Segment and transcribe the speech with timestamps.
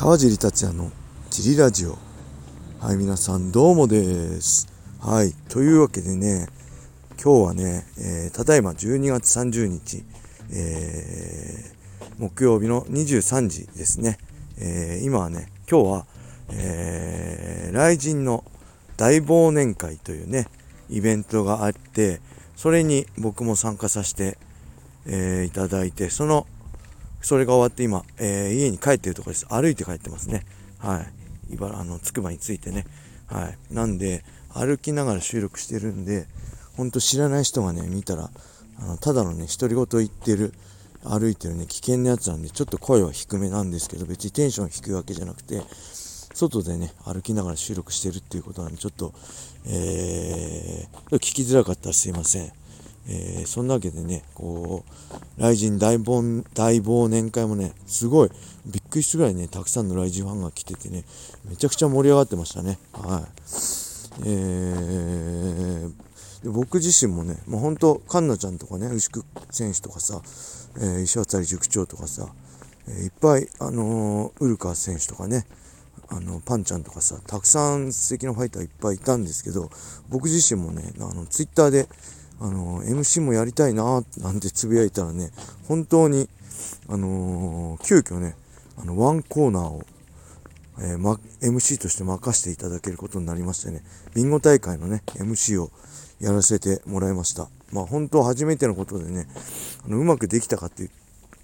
[0.00, 0.90] 川尻達也の
[1.28, 1.98] ジリラジオ。
[2.80, 4.66] はい皆さんどうもです。
[4.98, 6.48] はいというわけでね
[7.22, 10.02] 今日はね、えー、ただいま12月30日、
[10.54, 14.16] えー、木曜日の23時ですね、
[14.58, 16.06] えー、今はね今日は、
[16.50, 18.42] えー、雷神の
[18.96, 20.46] 大忘年会というね
[20.88, 22.22] イベントがあって
[22.56, 24.38] それに僕も参加させて、
[25.04, 26.46] えー、いただいてその
[27.20, 29.46] それが終わって今、えー、家に帰ってるところです。
[29.46, 30.44] 歩いて帰ってますね。
[30.78, 31.00] は
[31.50, 31.54] い。
[31.54, 32.86] 茨あの、つくばについてね。
[33.26, 33.74] はい。
[33.74, 36.26] なんで、歩きながら収録してるんで、
[36.76, 38.30] ほんと知らない人がね、見たら、
[38.78, 40.54] あのただのね、独り言言ってる、
[41.04, 45.62] 歩いてるね、危険なやつなんで、ちょっと声は低めなんですけど、別にテンション低いわけじゃなくて、
[46.34, 49.12] 外でね、歩きながら収録してるっていうことなんで、ちょっと、
[49.66, 52.52] えー、聞きづらかったらすいません。
[53.08, 58.30] えー、そんなわけでね、こう、雷神大忘大忘年会もね、すごい、
[58.66, 61.04] びっくりするぐらいね、たくさんの雷神ファンが来ててね、
[61.48, 62.78] めちゃくちゃ盛り上がってましたね。
[62.92, 63.24] はい。
[64.26, 70.20] えー、で僕自身もね、もう本当、環奈ちゃんとかね、牛久選手とかさ、
[70.76, 72.28] えー、石渡塾長とかさ、
[72.88, 75.46] えー、いっぱい、あのー、ウルカ選手とかね、
[76.12, 79.70] あのパンちゃんとかさたくさん素敵なファイターいっぱいいたんですけど
[80.08, 81.86] 僕自身もねあのツイッターで
[82.40, 85.30] あの MC もやりたいななんてつぶやいたらね
[85.68, 86.28] 本当に
[86.88, 88.34] あのー、急遽ね
[88.78, 89.82] あのワンコーナーを、
[90.78, 93.82] えーま、MC として任せていただけることになりましてね
[94.14, 95.70] ビンゴ大会のね MC を
[96.18, 97.48] やらせてもらいました。
[97.72, 99.26] まあ本当初めてのことでね
[99.86, 100.90] あのうまくできたかって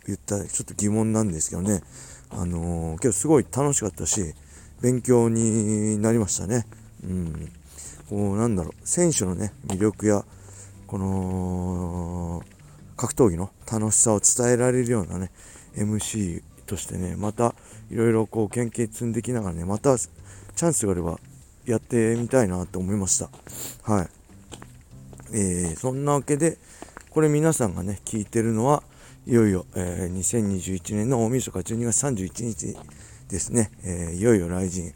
[0.07, 1.83] 言ったらちょっと疑問なんですけどね
[2.31, 4.35] あのー、今日すごい楽しかったし
[4.83, 6.67] 勉強になりましたね。
[7.05, 7.53] うん。
[8.09, 10.25] こうなんだろう選手のね魅力や
[10.87, 12.43] この
[12.97, 15.31] 格闘技の楽しさを伝えられるようなね
[15.77, 17.55] MC としてねまた
[17.91, 21.19] いろいろこう研究積んできながらねまたチャンスがあれば
[21.65, 23.29] やってみたいなと思いました。
[23.83, 24.09] はい。
[25.33, 26.57] えー、そんなわけで
[27.11, 28.83] これ皆さんがね聞いてるのは
[29.27, 32.77] いよいよ、えー、2021年の大晦日12月31日
[33.29, 34.93] ですね、えー、いよいよ来神、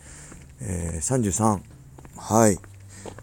[0.60, 1.60] えー、33
[2.16, 2.58] はい。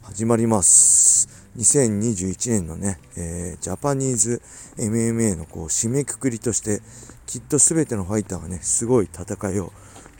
[0.01, 1.46] 始まります。
[1.57, 4.41] 2021年のね、えー、ジャパニーズ
[4.77, 6.81] MMA のこう締めくくりとして
[7.25, 9.71] きっと全てのファイターがねすごい戦いを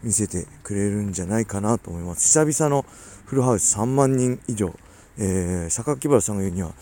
[0.03, 2.27] 見せてくれるんじゃないかなと思います。
[2.27, 2.85] 久々の
[3.25, 4.73] フルハウス3万人以上、
[5.17, 6.73] えー、榊原さんが言うには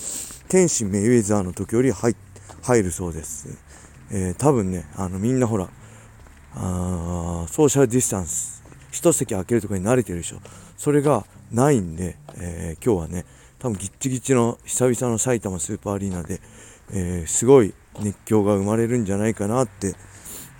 [0.47, 2.15] 天使メイウェザーの時より入
[2.61, 3.57] 入るそうです、
[4.11, 5.69] えー、多分ねあのみんなほら
[6.55, 10.39] あソーシャルディスタンス一席空けるとかに慣れてるでしょ。
[10.77, 13.25] それがないんで、えー、今日はね
[13.65, 16.39] 多分ギッチギチの久々の埼玉スーパーアリーナで、
[16.93, 19.95] えー、すごい熱狂が生まれるんじゃないかなって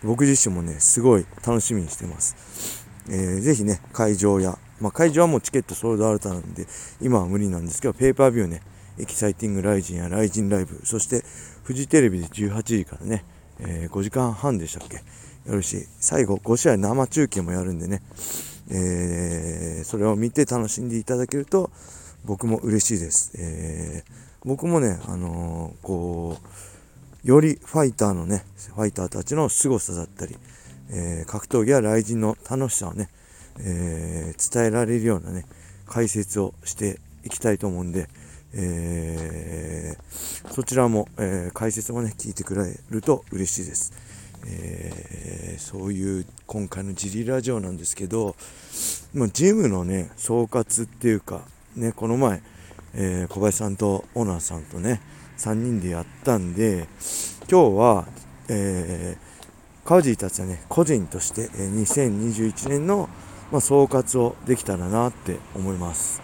[0.03, 6.66] 僕自身もねすごい楽しみにしてます、えー、ぜひね会場や、まあ、会場はもうチケットソールドアウトなんで
[6.99, 8.63] 今は無理なんですけどペーパービューね
[8.97, 11.23] エキサイティングライジンやライジンライブそして
[11.63, 13.23] フジテレビで18時からね、
[13.59, 15.03] えー、5時間半でしたっけ？
[15.47, 18.01] やるし最後5試合生中継もやるんでね、
[18.72, 21.69] えー、それを見て楽しんでいただけると
[22.25, 23.31] 僕も嬉しいです。
[23.38, 24.12] えー、
[24.44, 26.38] 僕もね、あのー、こ
[27.24, 30.35] う、よりファイターのね、ファイターたちの凄さだったり、
[30.90, 33.09] えー、格闘技や雷神の楽しさをね、
[33.58, 35.46] え伝えられるようなね、
[35.88, 38.09] 解説をしていきたいと思うんで、
[38.53, 39.96] え
[40.52, 43.94] そちらも、え解説もね、聞いてくれると嬉しいです。
[44.47, 48.35] えー、そういう今回のジリラジオなんですけど、
[49.14, 51.41] ま、ジムのね総括っていうか
[51.75, 52.41] ね、この前、
[52.94, 55.02] えー、小林さんとオーナーさんとね、
[55.38, 56.88] 3人でやったんで、
[57.50, 58.08] 今日は、
[58.47, 63.09] えー、川尻達也ね、個人として、えー、2021年の、
[63.52, 66.22] まあ、総括をできたらなって思います。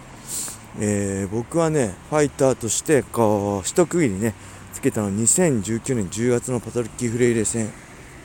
[0.79, 4.33] えー、僕はね、ファイターとして、こう、一区切りね、
[4.73, 7.69] つけたのは2019年10月のパトリッキー・フレイレ戦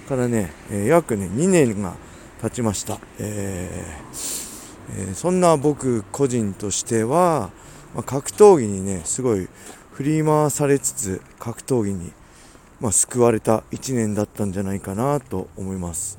[0.09, 1.95] からね、えー、約ね、2年が
[2.41, 3.01] 経ちました。
[3.19, 4.46] えー
[4.91, 7.51] え、そんな僕個人としては、
[7.95, 9.49] ま、格闘技にねすごい
[9.93, 12.13] 振り回されつつ格闘技に、
[12.81, 16.19] ま、救われた1年だったんじゃないかなと思います、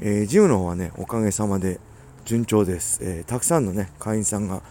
[0.00, 1.80] えー、ジムの方はねおかげさまで
[2.24, 4.62] 順調です、えー、たくさんのね会員さんが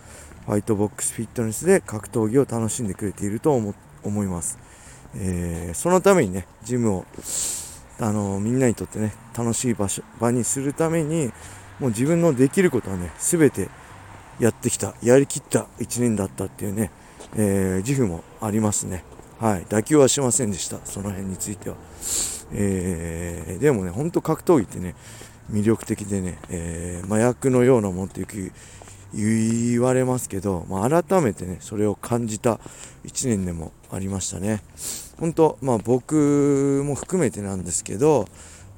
[0.46, 4.58] ファイトボックスフィットネスで格闘技を楽しんでくれていると思います、
[5.14, 7.06] えそのためにねジムを
[8.00, 11.32] あのみんなにとってね楽しい場所場にするために
[11.80, 13.70] もう自分のできることはね、全て
[14.40, 16.92] やってきた、やりきった1年だったっていうね、
[17.36, 19.04] えー、自負もありますね。
[19.40, 19.66] はい。
[19.66, 20.80] 妥協はしませんでした。
[20.86, 21.76] その辺については。
[22.54, 24.96] えー、でもね、ほんと格闘技ってね、
[25.52, 28.26] 魅力的でね、えー、麻薬のようなもんって
[29.14, 32.60] 言われますけど、まあ、改めてねそれを感じた
[33.06, 34.62] 1年でもありましたね
[35.18, 38.28] 本当まあ僕も含めてなんですけど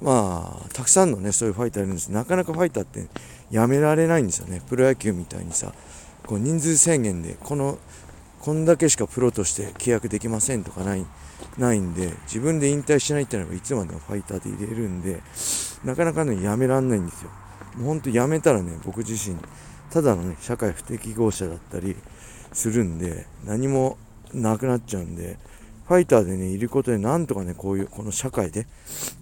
[0.02, 2.10] まあたくさんのねそういうファイターいるんです。
[2.10, 3.08] なかなかファイターって
[3.52, 4.62] やめられないんですよね。
[4.68, 5.74] プロ野球みたいにさ
[6.26, 7.78] こう人数制限でこの
[8.40, 11.06] こんだけしかプロとして契約できませんとかない
[11.58, 15.22] ないんで自分で引退しないっていうのがいつまでもファイターで入れるんで
[15.84, 17.30] なかなかねやめらんないんですよ。
[17.76, 19.38] もうほんとやめたらね僕自身
[19.90, 21.96] ただのね社会不適合者だったり
[22.54, 23.98] するんで何も
[24.34, 25.38] なくなっちゃうんで
[25.90, 28.68] ファイターでねいることでなんとかねこういうこの社会で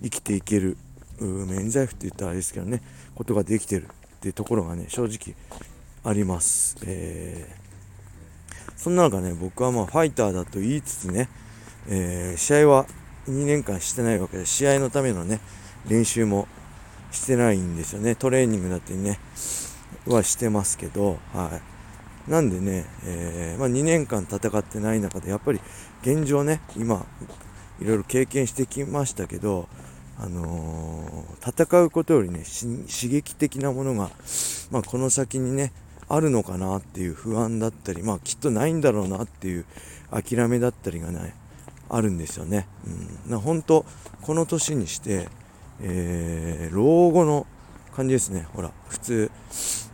[0.03, 0.75] 生きていける
[1.21, 2.81] 免罪符って言ったらあれですけどね
[3.15, 3.87] ことができてるっ
[4.19, 5.33] ていうところがね正直
[6.03, 11.29] あります、えー、そんな中ね僕はまあファイターだと言いつつね、
[11.87, 12.85] えー、試合は
[13.29, 15.39] 2年間してないわけで試合のためのね
[15.87, 16.49] 練習も
[17.13, 18.15] してないんですよね。
[18.15, 19.19] トレーニングだってね
[20.05, 21.77] はしてますけどはい。
[22.29, 25.61] なんでね、えー、まあ、2年間戦ってない中でやっぱり
[26.01, 27.05] 現状ね今
[27.79, 29.67] いろいろ経験してきましたけど
[30.19, 34.09] あのー、戦うことよりね刺激的なものが、
[34.71, 35.71] まあ、この先にね
[36.09, 39.65] あるのかなっていう不安だったりまあきっとないんだろうなっていう
[40.09, 41.35] 諦めだったりがね
[41.89, 42.67] あるんですよね。
[43.25, 43.85] うん、な本当
[44.21, 45.29] この年にして、
[45.81, 47.45] えー、老後の
[47.93, 49.31] 感じですねほら普通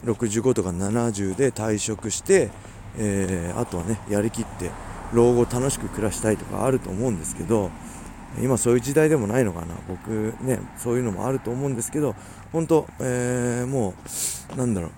[0.06, 2.50] 65とか70で退職して、
[2.98, 4.72] えー、あとはねやりきって
[5.14, 7.72] 老後楽しく暮らしたいとかあると思うんですけど
[8.42, 9.76] 今そういう時代でもないのかな。
[9.88, 12.16] 僕ねそういうのもあると思うんですけど
[12.52, 13.94] 本当、えー、も
[14.54, 14.92] うなんだろう。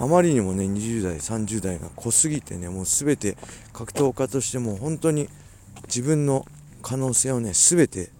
[0.00, 3.36] あまりにもね20代30代が濃すぎてねもう全て
[3.72, 5.28] 格闘家としても本当に
[5.86, 6.46] 自分の
[6.82, 8.10] 可能性をね全て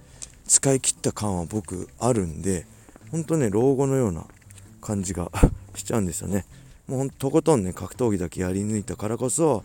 [0.46, 2.66] 使い切った感は僕あるんで
[3.12, 4.24] 本当ね老後のような
[4.80, 5.30] 感じが
[5.74, 6.46] しちゃうんですよね。
[6.88, 9.62] もうほんとことんね格闘技だけやり抜いたからこそ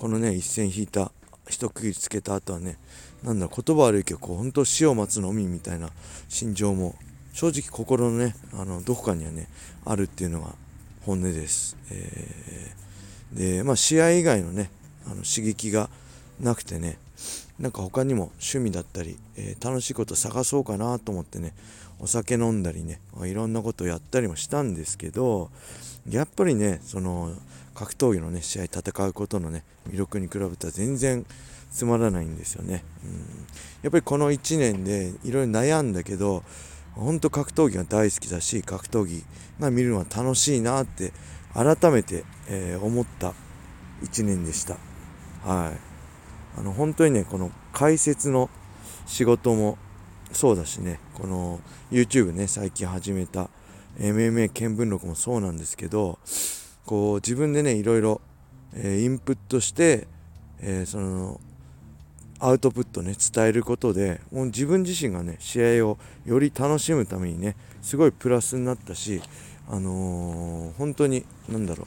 [0.00, 1.12] このね一線引いた
[1.46, 2.78] 一区切りつけた後はね
[3.22, 5.90] なんだ言葉悪いけどこう本当死を待つのみみたいな
[6.30, 6.94] 心情も
[7.34, 9.46] 正直心のねあのどこかにはね
[9.84, 10.54] あるっていうのが
[11.04, 14.70] 本音です、えー、でまあ試合以外のね
[15.04, 15.90] あの刺激が
[16.40, 16.96] なくてね
[17.58, 21.52] なんか他にも趣味だったり、えー、楽しいこと探そうかなと思ってね
[21.98, 25.50] お酒飲んだりねいろんなことをやったりもしたんですけど
[26.08, 27.34] やっぱりねその
[27.80, 31.24] 格闘技のね試合戦うことのね魅力に比べたら全然
[31.72, 33.46] つまらないんですよね、うん、
[33.80, 36.42] やっぱりこの1年でいろいろ悩んだけど
[36.92, 39.24] 本当格闘技が大好きだし格闘技
[39.60, 41.14] が見るのは楽しいなって
[41.54, 43.32] 改めて、えー、思った
[44.02, 44.74] 1年でした。
[45.42, 46.58] はい。
[46.58, 48.50] あの本当にねこの解説の
[49.06, 49.78] 仕事も
[50.32, 51.60] そうだしねこの
[51.90, 53.48] YouTube ね最近始めた
[53.98, 56.18] MMA 見聞録もそうなんですけど
[56.90, 58.20] こう自分でねいろいろ、
[58.74, 60.08] えー、インプットして、
[60.58, 61.40] えー、その
[62.40, 69.22] アウトプットね伝えることでもう自分自身がね試合をより楽しむためにねすごいプラスになったし
[69.68, 71.86] あのー、本当に何だろ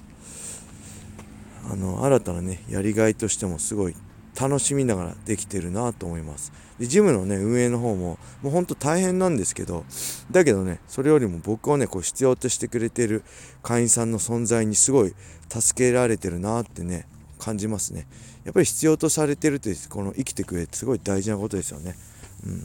[1.67, 3.95] うあの新たなねやりがいとしてもすごい
[4.39, 6.51] 楽しみながらできてるなと思います。
[6.79, 9.85] でジムのね運営の方ももうほんと大変なんですけど
[10.31, 13.23] だけどねそれよりも僕をねこう必要としてくれてる
[13.61, 15.13] 会員さんの存在にすごい
[15.49, 18.07] 助けられてるなってね感じますね。
[18.43, 21.95] やっぱり必要とされてるってこの生きてくれってすごい大事なことですよね。
[22.45, 22.63] うん。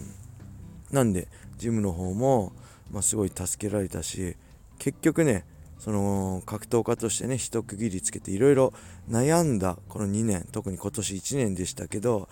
[0.90, 2.52] なんでジムの方も、
[2.90, 4.36] まあ、すごい助けられたし
[4.78, 5.44] 結局ね
[5.78, 8.72] その格闘家としてね一区切りつけていろいろ
[9.08, 12.28] 悩んだこの2年特に今年1年でしたけど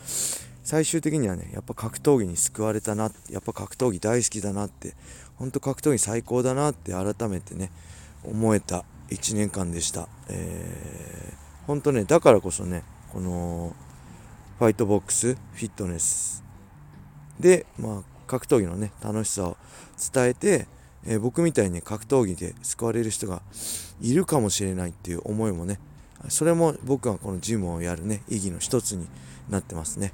[0.63, 4.95] 最終的にはねやっぱ格闘技に救われたなやっぱ格闘技大好きだなって
[5.37, 7.71] 本当格闘技最高だなって改めてね
[8.25, 13.77] 思えた1年間でした、えー、本当ねだからこそねこの
[14.59, 16.43] ファイトボックスフィットネス
[17.39, 19.57] でまあ格闘技のね楽しさを
[20.13, 20.67] 伝えて
[21.07, 23.43] えー、僕みたいに格闘技で救われる人が
[24.01, 25.79] いるかもしれないっていう思いもね
[26.29, 29.07] それも僕はこのジムをやるね意義の一つに
[29.49, 30.13] なってますね、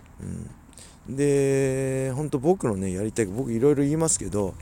[1.08, 4.54] うん、で本当僕のねやりたい僕いろいろ言いますけど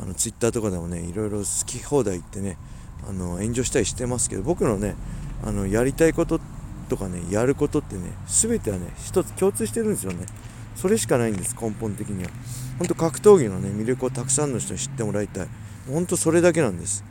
[0.00, 2.56] あのツイッターとかでもねいろいろ好き放題言ってね
[3.08, 4.96] あの炎上したりしてますけど僕のね
[5.44, 6.40] あのやりたいこと
[6.88, 10.26] とかねやることってね全てはね一つ共通してるんですよね。
[10.74, 12.30] それしかないんです根本的には。
[12.78, 15.48] 本当格闘技のね魅力をたくさんの人に知ってもらいたい。
[15.88, 17.04] 本当それだけなんです。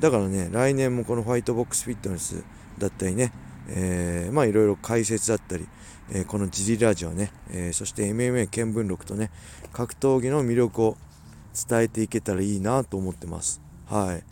[0.00, 2.44] だからね来年もこのファイトボックスフィットネス
[2.78, 3.32] だったりね、
[3.68, 5.66] えー、まあいろいろ解説だったり、
[6.12, 9.30] えー、このジリラジオね、えー、そして MMA 見聞録とね
[9.72, 10.96] 格闘技の魅力を
[11.68, 13.60] 伝えていけたらいいなと思ってます。
[13.86, 14.22] はい。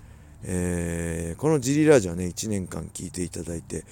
[0.46, 3.84] えー、このジリラジオね1年間聞いていただいて、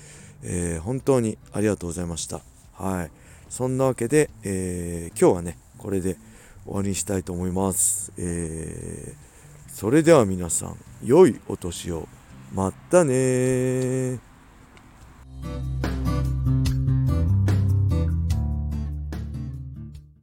[0.43, 2.43] えー、本当にありがとうございました。
[2.75, 3.11] はい。
[3.53, 6.17] そんなわけで、えー、今日はねこれで
[6.65, 12.09] 終わりにしたいと思います、えー、それでは皆さん良いお年を。
[12.55, 14.21] またね